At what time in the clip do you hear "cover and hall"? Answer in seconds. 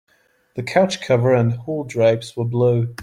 0.99-1.83